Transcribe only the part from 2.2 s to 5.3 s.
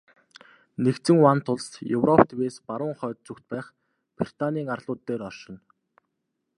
тивээс баруун хойд зүгт байх Британийн арлууд дээр